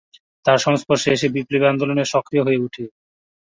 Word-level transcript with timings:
তার 0.45 0.57
সংস্পর্শে 0.57 1.09
এসে 1.11 1.27
বিপ্লবী 1.35 1.65
আন্দোলনে 1.71 2.03
সক্রিয় 2.13 2.43
হয়ে 2.43 2.61
ওঠেন। 2.61 2.87